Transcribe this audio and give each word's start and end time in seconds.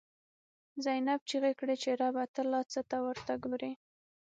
«زینب» 0.83 1.21
چیغی 1.29 1.53
کړی 1.59 1.75
چه 1.83 1.89
ربه، 1.99 2.23
ته 2.33 2.41
لا 2.51 2.61
څه 2.71 2.81
ته 2.89 2.97
ورته 3.05 3.33
گوری 3.43 3.73